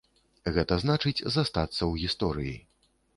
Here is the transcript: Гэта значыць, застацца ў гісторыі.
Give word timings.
Гэта 0.55 0.77
значыць, 0.83 1.25
застацца 1.35 1.75
ў 1.75 1.93
гісторыі. 2.07 2.55